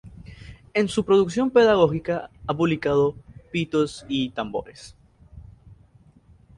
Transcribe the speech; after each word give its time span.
En 0.73 0.87
su 0.87 1.05
producción 1.05 1.51
pedagógica 1.51 2.31
ha 2.47 2.57
publicado 2.57 3.13
"Pitos 3.51 4.03
y 4.09 4.31
Tambores. 4.31 4.95